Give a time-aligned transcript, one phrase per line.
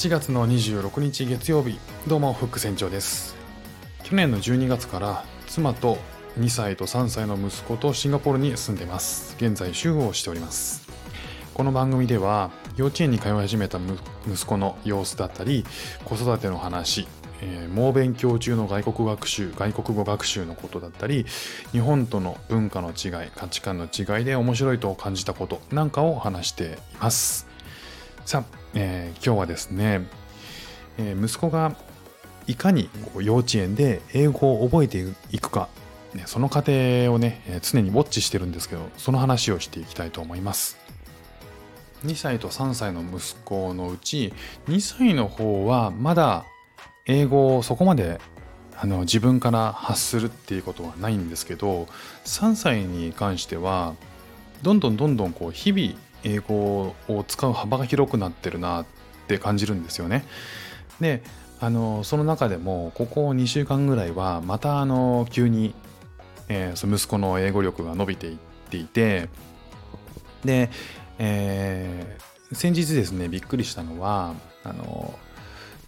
[0.00, 3.36] 7月の26日月曜日どうもフック船長です。
[4.02, 5.98] 去年の12月から妻と
[6.38, 9.36] 2歳と3歳の息子とシンガポールに住んでいます。
[9.36, 10.88] 現在主婦をしております。
[11.52, 13.78] この番組では幼稚園に通い始めた
[14.26, 15.66] 息子の様子だったり
[16.06, 17.06] 子育ての話
[17.42, 21.24] えー、猛勉強中の外国学習外国語学習のことだったり
[21.72, 27.50] 日本との文化の違い価値観の違いで面白いと感じたことなんかを話しています。
[28.26, 30.06] さあ、えー、今日はですね、
[30.98, 31.76] えー、息子が
[32.46, 32.88] いかに
[33.20, 35.68] 幼稚園で英語を覚えていくか、
[36.14, 40.78] ね、その過程をね常にウォッチしてるんですけどその話をしていきたいと思います。
[42.04, 44.32] 2歳と3歳の息子のうち
[44.68, 46.46] 2歳の方はまだ
[47.06, 48.20] 英語をそこまで
[48.76, 51.86] あの自分から発するっていうことはないんですけど
[52.24, 53.94] 3歳に関しては
[54.62, 58.86] どんどんどんどんこう日々英語を使う幅が広くなってるなっ
[59.26, 60.24] て感じるんですよね。
[61.00, 61.22] で
[61.60, 65.74] あのその中でもここ2週間ぐらいはまたあの急に、
[66.48, 68.36] えー、その息子の英語力が伸びていっ
[68.70, 69.28] ていて
[70.44, 70.70] で、
[71.18, 74.34] えー、先日ですねびっくりしたのは
[74.64, 75.14] あの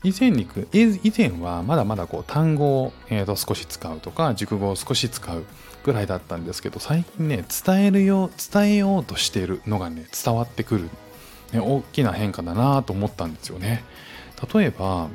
[0.04, 5.44] 以前に以前はまだまだこう単語を、えー、と少し使うとか熟語を少し使う
[5.84, 10.84] ぐらいだったんですけど最近ね伝えるよう伝えようとしているのがね伝わってくる、
[11.52, 13.84] ね、大きな変化だなと思ったんですよね
[14.54, 15.08] 例えば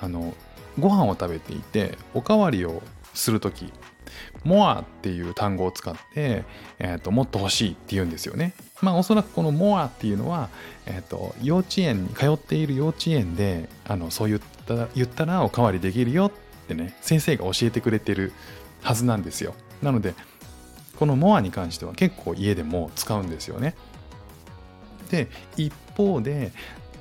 [0.00, 0.34] あの
[0.78, 2.82] ご飯を食べていておかわりを
[3.14, 3.72] する時
[4.44, 6.44] more っていう単語を使って、
[6.78, 8.54] えーと、もっと欲しいって言うんですよね。
[8.82, 10.48] まあおそらくこの more っていうのは、
[10.86, 16.32] えーと、幼稚園に通っている幼稚園であのそう言った言ったらおかわりできるよっ
[16.68, 18.32] てね先生が教えてくれてる
[18.82, 19.54] はずなんですよ。
[19.82, 20.14] なので
[20.98, 23.74] この more に関しては結構家でも使うんですよね。
[25.10, 26.52] で一方で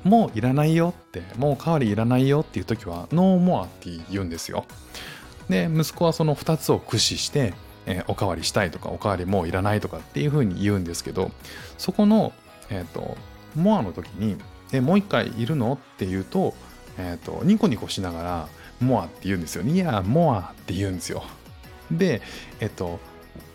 [0.04, 4.66] もういらないよってもうおかわりいらないよっていう時は no more って言うんですよ。
[5.50, 7.54] で息子はその2つを駆使して、
[7.86, 11.32] えー、おかわりしたいとかおかわりもういらないとかっていうふうに言うんですけど
[11.78, 12.34] そこの、
[12.70, 13.18] え、ー、と
[13.56, 14.38] モアの時に
[14.74, 16.54] 「えもう一回いるの?」って言うと,、
[16.98, 18.48] えーと、ニコニコしながら
[18.82, 19.64] 「モア」って言うんですよ。
[19.64, 21.24] ねいやモアって言うんですよ。
[21.92, 22.22] で
[22.60, 23.00] えっ、ー、と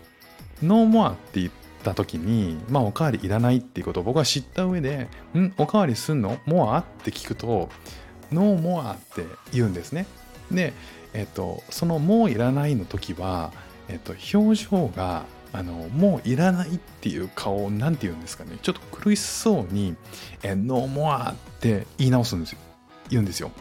[0.63, 1.51] 「ノーモア」って言っ
[1.83, 5.53] た時にまあおかわりいらないっていうことを僕は知った上で「ん？
[5.57, 6.39] おかわりすんの？
[6.45, 7.69] モア?」って聞くと
[8.31, 10.05] 「ノーモア」って言うんですね。
[10.49, 10.73] で
[11.13, 13.51] えっと、そのもういらないの時は、
[13.91, 18.57] えっと、表情があのもういらないっていう顔なんて言うんですかね。
[18.61, 19.95] ちょっと苦しそうに
[20.43, 22.59] 「えノーモア」って言い直すんですよ。
[23.09, 23.51] 言うんですよ。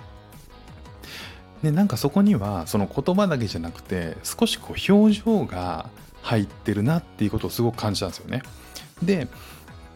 [1.65, 5.91] でなんかそこにはその言葉だけじゃなくて少しこう表情が
[6.23, 8.43] 入ってるなっていうことをすごく感じたんですよね。
[9.03, 9.27] で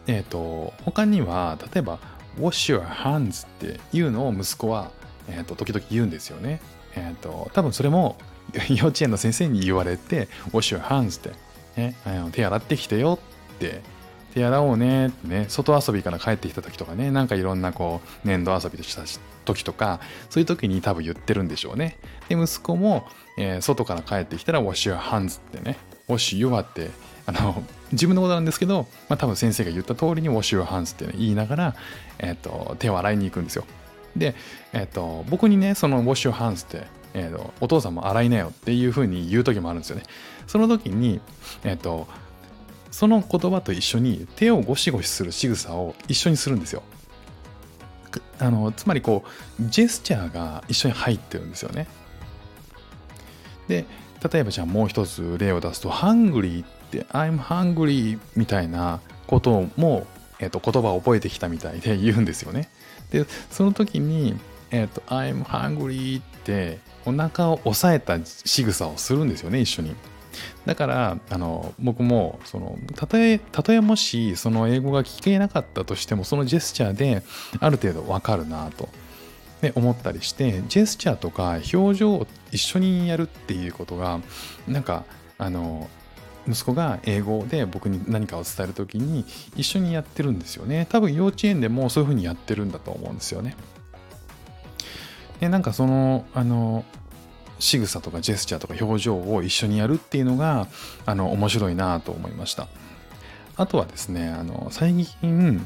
[0.05, 1.99] えっ、ー、と他には例えば
[2.37, 4.91] 「wash your hands」っていうのを息子は、
[5.29, 6.59] えーと時々言うんですよね。
[6.95, 8.17] えっ、ー、と、多分それも
[8.69, 11.31] 幼稚園の先生に言われて、wash your hands って、
[11.75, 11.95] ね、
[12.31, 13.19] 手洗ってきてよ
[13.55, 13.81] って、
[14.33, 19.03] 手洗おうねってね、外遊びから帰ってきた時とかね、なんかいろんなこう、粘土遊びした
[19.45, 21.97] 時とか、そういう時に多分言ってるんでしょうね。
[22.27, 23.07] で、息子も、
[23.37, 25.77] えー、外から帰ってきたら wash your hands ってね、
[26.09, 26.89] wash your って、
[27.25, 31.75] あの、自分のことなんですけど、まあ多分先生が言った通りに wash your hands って、ね、言いながら、
[32.19, 33.63] えっ、ー、と、手を洗いに行くんですよ。
[34.17, 34.35] で、
[34.73, 40.03] えっと、僕にね、そのウォッシュハンズって、えっと、お父さんも洗いなよっていうふうに言う時もあるんですよね。
[40.47, 41.21] その時に、
[41.63, 42.07] えっと、
[42.91, 46.83] その言葉と一緒に手をゴシゴシする仕草を一緒にするんですよ。
[48.39, 49.23] あのつまりこ
[49.59, 51.87] うジェスチャーが一緒に入ってるんですよね。
[53.67, 53.85] で
[54.31, 60.05] 例えばじゃあもう一つ例を出すと「hungry」って「I'm hungry」みたいなことも、
[60.39, 62.69] えっと、言葉を覚えてきたみたいで言うんですよね。
[63.11, 64.37] でその時に
[64.71, 69.95] 「えーと、I'm hungry」ってお腹を押さえた仕草をするんですよね一緒に。
[70.65, 77.23] だからあの僕もそのたとえたとえもしその英語が聞けなかったとしてもそのジェスチャーで
[77.59, 78.89] ある程度わかるなと、
[79.61, 84.19] ね、思ったりしてジェスチャーとか表情を一緒にやるっていうことが
[84.67, 85.05] なんか
[85.37, 85.89] あの
[86.47, 89.25] 息子が英語で僕に何かを伝える時に
[89.55, 90.85] 一緒にやってるんですよね。
[90.89, 93.55] 多分幼稚園でもそういうふうにやってるんだと思うんですよね。
[95.39, 96.85] でなんかそのあの
[97.59, 100.67] 仕草とかジェスチャーとか表情を一緒にやるっていうのが
[101.05, 102.67] あの面白いなと思いました。
[103.57, 105.65] あとはですねあの最近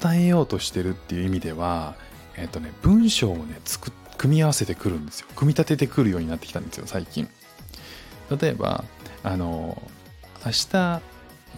[0.00, 1.94] 伝えようとしてるっていう意味では
[2.36, 5.26] えっ、とね文章をね作組み合わせてくるんですよ。
[5.34, 7.28] 組み立ててくるようになってきたんですよ最近。
[8.40, 8.84] 例えば
[9.22, 9.80] あの
[10.44, 11.00] 明日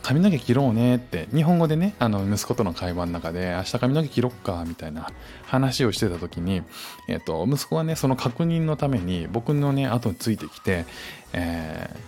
[0.08, 5.12] 髪の毛切ろうねって日本語でねあの息子との会話の中で明日髪の毛切ろっかみたいな
[5.44, 6.62] 話をしてた時に、
[7.08, 10.86] えーと、息子はねその確認のために僕のね後についてきて、
[11.34, 11.98] えー、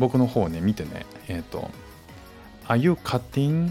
[0.00, 1.70] 僕の方をね見てねえっ、ー、と
[2.66, 3.70] 「Are you cutting?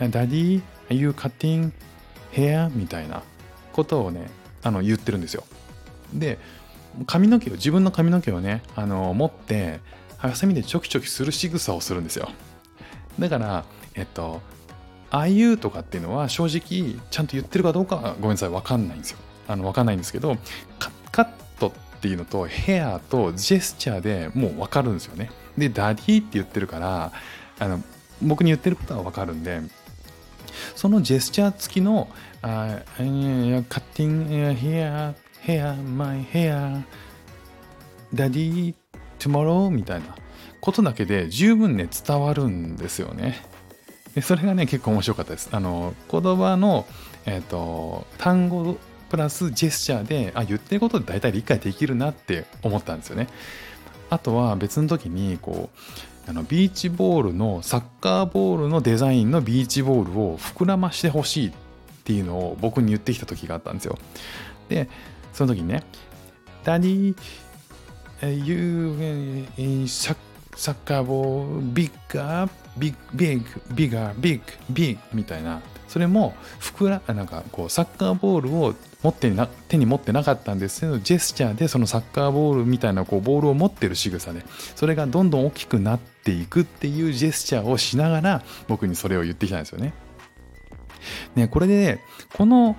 [0.00, 0.62] Daddy?
[0.88, 1.72] Are you cutting
[2.32, 3.22] hair?」みたいな
[3.74, 4.30] ことをね
[4.62, 5.44] あの言ってるんですよ
[6.14, 6.38] で
[7.04, 9.80] 髪の毛を自分の髪の毛をねあの持って
[10.16, 12.30] ハサミでチョキチョキする仕草をするんですよ
[13.18, 13.64] だから
[13.94, 14.40] えっと
[15.10, 19.18] ああいうとかっていうのは正直ちゃんと言ってるかどうかはごめんなさい分かんないんですよ。
[19.46, 20.36] あの分かんないんですけど
[21.12, 25.30] cut っていうのと hair とジェスチャーでもう分かるんですよね。
[25.56, 27.12] で daddy って言ってるから
[27.58, 27.80] あの
[28.22, 29.60] 僕に言ってることは分かるんで
[30.74, 32.08] そのジェスチャー付きの
[32.42, 36.82] あカッティングヘアヘアマイヘア
[38.12, 38.74] ダディ
[39.18, 40.16] tomorrow みたいな。
[40.64, 43.42] ことだけで十分ね伝わるんですよね。
[44.14, 45.50] でそれがね結構面白かったです。
[45.52, 46.86] あの言葉の、
[47.26, 48.78] えーと、単語
[49.10, 53.28] プラスジェスチャーであ言ってることで大体理解できるなって思ったんですよね。
[54.08, 55.68] あとは別の時にこ
[56.26, 61.52] うあのビーチボールのサッカーボールのデザインのビーチボールを膨らましてほしいっ
[62.04, 63.98] ていうのを僕に言ってきた時があったんですよ。
[64.70, 64.88] で
[65.34, 65.82] その時にね
[66.64, 67.14] 「ダディ
[68.22, 69.44] you
[69.84, 70.16] suck
[70.56, 89.92] サッカーボールビッガービッグビッグビガービッグビッグみたいなそれも膨らなんかこうサッカーボールを持ってな手に持ってなかったんですけどジェスチャーでそのサッカーボールみたいなこうボールを持ってる仕草でそれがどんどん大きくなっていくっていうジェスチャーをしながら僕にそれを言ってきたんですよね。
[91.36, 92.00] ねこれで
[92.32, 92.76] この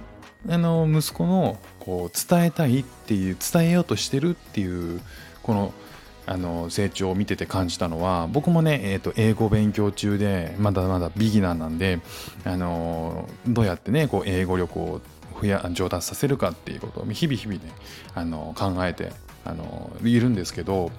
[0.49, 5.01] あの息子のこう伝えたいっていう伝えようとしてるっていう
[5.41, 5.73] この
[6.27, 11.99] あの成長を見てて感じたのは僕もね、えーと、英語勉強中でまだまだビギナーなんで
[12.43, 15.01] あのどうやってねこう英語力を
[15.41, 17.71] 増や上達させるかっていうことを日々日々ね
[18.15, 19.11] あの考えて
[19.43, 20.91] あのいるんですけど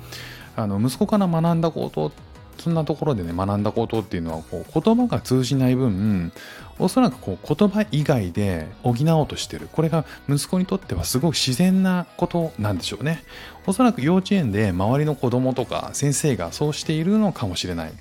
[0.57, 2.13] あの息子から学んだことっ
[2.59, 6.33] そんなところでね学んだことっていうのはこう言葉が通じない分
[6.79, 9.69] おそらくこう言葉以外で補おうとしてる。
[9.73, 13.23] これが息子にとってはすごく自然なことなんでしょうね。
[13.67, 17.93] おそらく幼稚園で周りの子供とか先生がそうしているのかもしれない。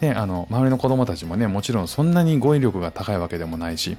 [0.00, 3.96] であの周りの子供たちもねもちろんそんなに語彙力が高いわけでもないし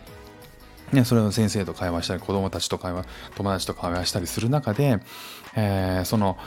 [0.92, 3.06] ね、それを先生と会話したり子供たちと会話
[3.36, 5.00] 友達と会話したりする中で、
[5.56, 6.38] えー、その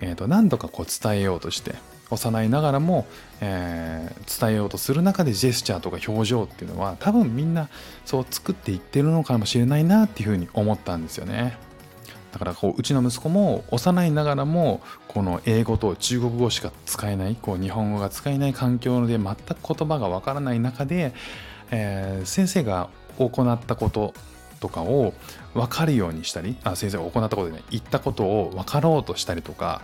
[0.00, 1.74] えー、と何度かこう伝えようとして
[2.10, 3.06] 幼いながらも、
[3.40, 7.68] えー、伝えようとする中でジェスチャーとか表情っていうのは多分みんな
[8.04, 11.56] そう作っていってるのかもしれないなっていうふうに思ったんですよね。
[12.32, 21.12] だからこううちの息子も幼いながらもこの英語と中国語しか使えないこう日本語が使えない環境で全く言葉がわからない中で、
[21.70, 24.14] えー、先生が行ったこと
[24.62, 25.12] とかを
[25.54, 29.82] 分かるようにしたりあ先生が行ったことでね言ったことを分かろうとしたりとか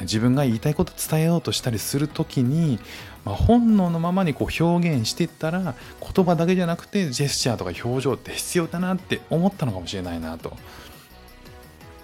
[0.00, 2.80] 自分が言いたいこと伝えようとしたりする時に、
[3.24, 5.74] まあ、本能のままにこう表現していったら
[6.14, 10.56] 言葉だけじゃなくてジェスチャーとか表情って必要だなって思ったのかもしれないなと。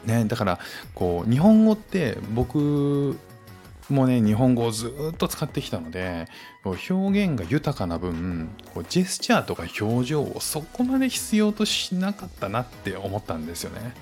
[0.05, 0.61] ね、だから
[0.95, 3.19] こう日本語って僕
[3.89, 6.27] もうね日本語をずっと使ってきたので
[6.65, 6.83] 表
[7.27, 8.51] 現が豊かな分
[8.89, 13.95] ジェスチャーとか表情をそこまで必要としなかったなって思ったんですよね。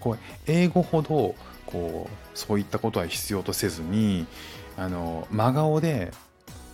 [0.00, 1.34] こう英語ほど
[1.66, 4.26] こうそういったことは必要とせずに
[4.76, 6.12] あの真顔で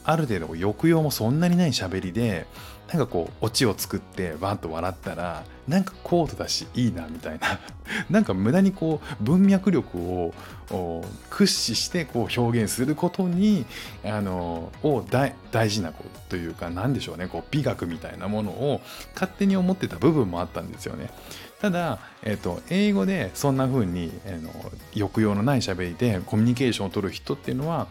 [0.05, 2.47] ある程度抑揚もそんなにない喋りで
[2.89, 7.61] なんかこうオチを作ってバーンと笑ったらなんか高度だしいいなみたいな
[8.11, 10.35] なんか無駄にこう文脈力を
[11.29, 13.65] 駆使してこう表現することに
[14.05, 18.81] あのを大事なことというか何でしょうねこう美学みたいなものを
[19.15, 21.11] 勝手に思ってた部分もあったんですよね。
[21.61, 24.51] ただ、えーと、英語でそんな風に、えー、の
[24.95, 27.87] 抑揚のない喋りでコミュニケーションを取る人っていうのは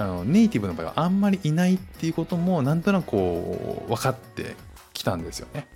[0.00, 4.56] あのネイティブの場合はあんまりいないっていうこともなんとなくこう分かって
[4.94, 5.66] きたんですよね。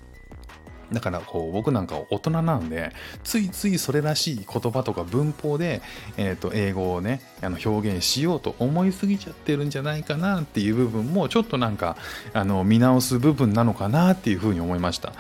[0.93, 5.83] だからこう僕なんか大人なんでついついそれらしい言葉とか文法で、
[6.17, 11.97] えー、と英語をねあの表現しようと思いすぎちゃってるんじゃないかなっていう部分もちょっとなんか
[12.33, 15.13] あの見直す部分なのかなっていうふうに思いました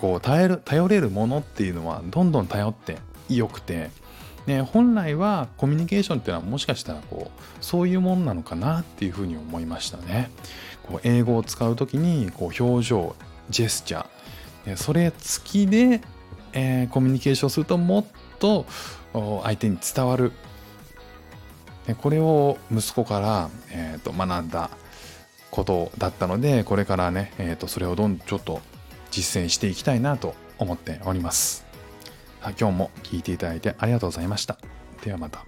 [0.00, 3.90] こう頼る頼れるものっていうのはどんどん頼ってよくて
[4.46, 10.30] ね、本来はコミュニケーションっていうのはもしかしたらこうそういうもんなのかなっていうふうに思いましたね。
[10.82, 13.16] こう英語を使う時にこう表情
[13.48, 16.00] ジェスチャーそれ付きで、
[16.52, 18.04] えー、コミュニケーションするともっ
[18.38, 18.66] と
[19.12, 20.32] 相手に伝わる
[22.00, 24.70] これを息子から、えー、と学んだ
[25.50, 28.60] ことだったのでこれからね、えー、とそれをどんどんちょっと
[29.10, 31.63] 実践していきたいなと思っております。
[32.50, 34.58] 今日も聞いていただいてありがとうございました。
[35.02, 35.44] ではまた。